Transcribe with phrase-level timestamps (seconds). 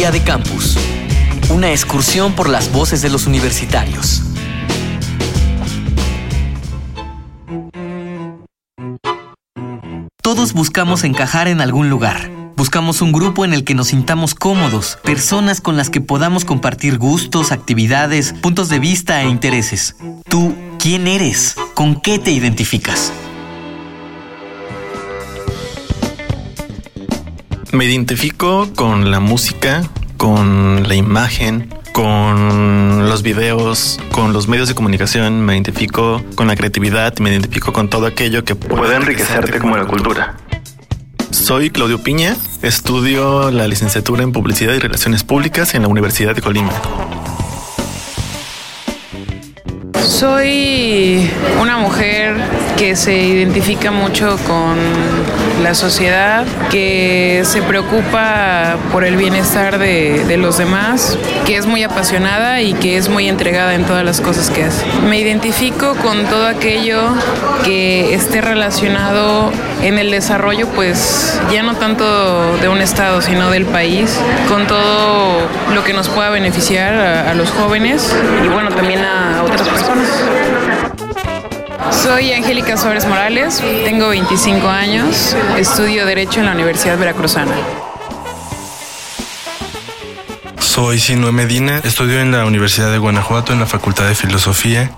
[0.00, 0.78] Día de Campus.
[1.50, 4.22] Una excursión por las voces de los universitarios.
[10.22, 12.30] Todos buscamos encajar en algún lugar.
[12.56, 16.96] Buscamos un grupo en el que nos sintamos cómodos, personas con las que podamos compartir
[16.96, 19.96] gustos, actividades, puntos de vista e intereses.
[20.30, 21.56] ¿Tú quién eres?
[21.74, 23.12] ¿Con qué te identificas?
[27.72, 29.88] Me identifico con la música,
[30.20, 36.56] con la imagen, con los videos, con los medios de comunicación, me identifico con la
[36.56, 40.36] creatividad, me identifico con todo aquello que puede enriquecerte como la cultura.
[41.30, 46.42] Soy Claudio Piña, estudio la licenciatura en Publicidad y Relaciones Públicas en la Universidad de
[46.42, 46.72] Colima.
[50.20, 51.30] Soy
[51.62, 52.36] una mujer
[52.76, 54.76] que se identifica mucho con
[55.62, 62.60] la sociedad, que se preocupa por el bienestar de, los demás, que es muy apasionada
[62.60, 64.84] y que es muy entregada en todas las cosas que hace.
[65.08, 67.14] Me identifico con todo aquello
[67.64, 69.50] que esté relacionado
[69.82, 75.48] en el desarrollo, pues ya no tanto de un estado, sino del país, con todo
[75.74, 80.09] lo que nos pueda beneficiar a, a los jóvenes y bueno, también a otras personas.
[82.02, 87.54] Soy Angélica Suárez Morales, tengo 25 años, estudio Derecho en la Universidad Veracruzana.
[90.58, 94.90] Soy Sinue Medina, estudio en la Universidad de Guanajuato en la Facultad de Filosofía.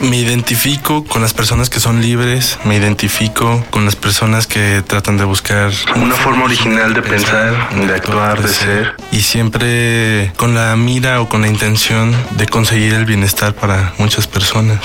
[0.00, 5.16] Me identifico con las personas que son libres, me identifico con las personas que tratan
[5.16, 10.76] de buscar una forma original de pensar, de actuar, de ser y siempre con la
[10.76, 14.78] mira o con la intención de conseguir el bienestar para muchas personas.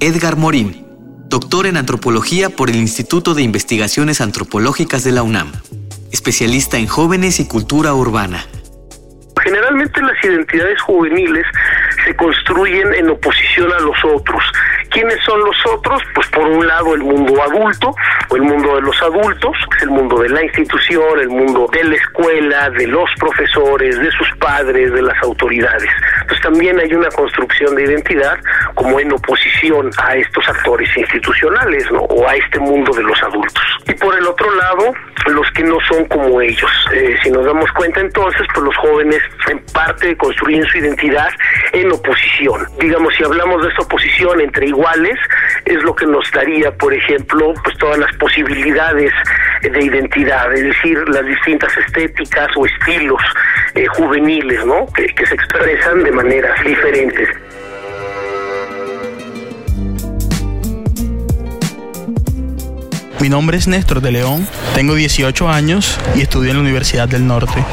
[0.00, 0.86] Edgar Morín,
[1.28, 5.52] doctor en antropología por el Instituto de Investigaciones Antropológicas de la UNAM,
[6.10, 8.46] especialista en jóvenes y cultura urbana.
[9.76, 11.44] Las identidades juveniles
[12.06, 14.42] se construyen en oposición a los otros.
[14.90, 16.00] ¿Quiénes son los otros?
[16.14, 17.94] Pues por un lado el mundo adulto
[18.28, 21.96] o el mundo de los adultos, el mundo de la institución, el mundo de la
[21.96, 25.90] escuela, de los profesores, de sus padres, de las autoridades.
[26.20, 28.38] Entonces también hay una construcción de identidad
[28.74, 32.02] como en oposición a estos actores institucionales ¿no?
[32.02, 33.62] o a este mundo de los adultos.
[33.88, 34.94] Y por el otro lado,
[35.26, 36.70] los que no son como ellos.
[36.92, 41.28] Eh, si nos damos cuenta entonces, pues los jóvenes en parte construyen su identidad
[41.72, 42.66] en oposición.
[42.80, 45.18] Digamos, si hablamos de esta oposición entre iguales,
[45.64, 49.12] es lo que nos daría, por ejemplo, pues todas las posibilidades
[49.62, 53.20] de identidad, es decir, las distintas estéticas o estilos
[53.74, 54.86] eh, juveniles, ¿no?
[54.94, 57.28] Que, se expresan de maneras diferentes.
[63.20, 67.26] Mi nombre es Néstor de León, tengo 18 años y estudio en la Universidad del
[67.26, 67.64] Norte.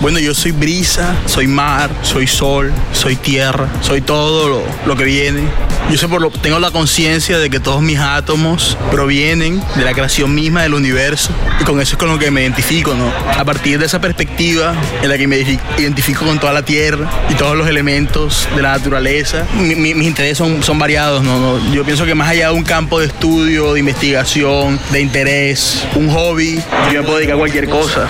[0.00, 5.04] Bueno, yo soy brisa, soy mar, soy sol, soy tierra, soy todo lo, lo que
[5.04, 5.42] viene.
[5.90, 9.92] Yo sé por lo, tengo la conciencia de que todos mis átomos provienen de la
[9.92, 13.12] creación misma del universo y con eso es con lo que me identifico, ¿no?
[13.38, 15.36] A partir de esa perspectiva en la que me
[15.76, 20.08] identifico con toda la tierra y todos los elementos de la naturaleza, mi, mi, mis
[20.08, 21.38] intereses son, son variados, ¿no?
[21.38, 21.74] ¿no?
[21.74, 26.08] Yo pienso que más allá de un campo de estudio, de investigación, de interés, un
[26.08, 28.08] hobby, yo me puedo dedicar a cualquier cosa.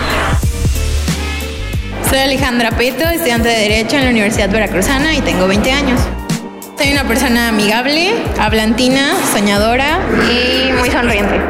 [2.11, 6.01] Soy Alejandra Peto, estudiante de Derecho en la Universidad Veracruzana y tengo 20 años.
[6.77, 11.41] Soy una persona amigable, hablantina, soñadora y muy sonriente.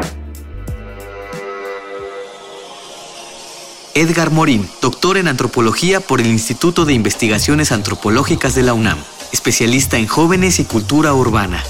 [3.95, 8.99] Edgar Morín, doctor en antropología por el Instituto de Investigaciones Antropológicas de la UNAM,
[9.33, 11.63] especialista en jóvenes y cultura urbana.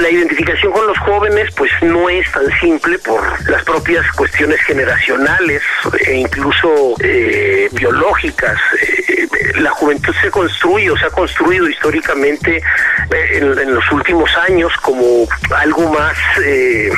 [0.00, 5.62] La identificación con los jóvenes pues no es tan simple por las propias cuestiones generacionales
[6.06, 8.58] e incluso eh, biológicas.
[8.80, 14.30] Eh, la juventud se construye o se ha construido históricamente eh, en, en, los últimos
[14.36, 15.26] años como
[15.56, 16.90] algo más eh,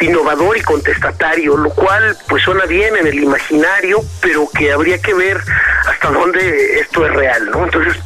[0.00, 5.14] innovador y contestatario, lo cual pues suena bien en el imaginario, pero que habría que
[5.14, 5.40] ver
[5.88, 7.64] hasta dónde esto es real, ¿no?
[7.64, 7.96] Entonces,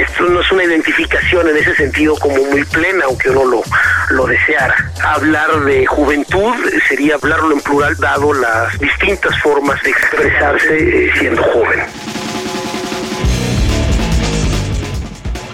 [0.00, 3.62] esto no es una identificación en ese sentido como muy plena, aunque uno lo,
[4.10, 4.74] lo deseara.
[5.02, 6.54] Hablar de juventud
[6.88, 11.80] sería hablarlo en plural, dado las distintas formas de expresarse eh, siendo joven.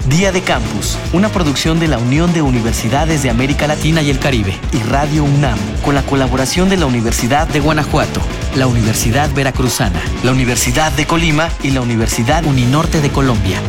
[0.06, 4.20] Día de Campus, una producción de la Unión de Universidades de América Latina y el
[4.20, 8.20] Caribe y Radio UNAM, con la colaboración de la Universidad de Guanajuato,
[8.54, 13.60] la Universidad Veracruzana, la Universidad de Colima y la Universidad Uninorte de Colombia.